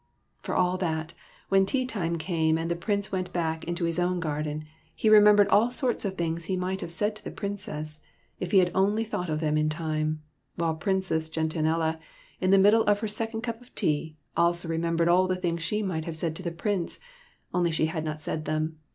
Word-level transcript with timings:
For 0.41 0.55
all 0.55 0.79
that, 0.79 1.13
when 1.49 1.63
tea 1.63 1.85
time 1.85 2.17
came 2.17 2.57
and 2.57 2.71
the 2.71 2.75
Prince 2.75 3.11
went 3.11 3.31
back 3.31 3.63
into 3.65 3.83
his 3.85 3.99
own 3.99 4.19
garden, 4.19 4.65
he 4.95 5.09
remembered 5.09 5.47
all 5.49 5.69
sorts 5.69 6.05
of 6.05 6.17
things 6.17 6.45
he 6.45 6.57
might 6.57 6.81
have 6.81 6.91
said 6.91 7.15
to 7.17 7.23
the 7.23 7.29
Princess 7.29 7.99
if 8.39 8.49
he 8.49 8.57
had 8.57 8.71
only 8.73 9.03
thought 9.03 9.29
of 9.29 9.41
them 9.41 9.59
in 9.59 9.69
time; 9.69 10.23
while 10.55 10.73
Princess 10.73 11.29
Gentianella, 11.29 11.99
in 12.39 12.49
the 12.49 12.57
middle 12.57 12.81
of 12.85 13.01
her 13.01 13.07
second 13.07 13.41
cup 13.41 13.61
of 13.61 13.75
tea, 13.75 14.17
also 14.35 14.67
remembered 14.67 15.07
all 15.07 15.27
the 15.27 15.35
things 15.35 15.61
she 15.61 15.83
might 15.83 16.05
have 16.05 16.17
said 16.17 16.35
to 16.35 16.41
the 16.41 16.49
Prince, 16.51 16.99
only 17.53 17.69
she 17.69 17.85
had 17.85 18.03
not 18.03 18.19
said 18.21 18.45
them. 18.45 18.79